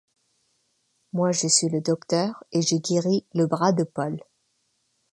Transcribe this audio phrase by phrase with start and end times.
[1.13, 4.17] Moi, je suis le docteur et j’ai guéri le bras de Paul.